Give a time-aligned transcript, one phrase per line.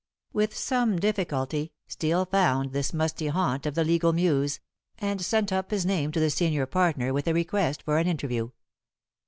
[0.33, 4.59] With some difficulty Steel found this musty haunt of the legal Muse,
[4.97, 8.49] and sent up his name to the senior partner with a request for an interview.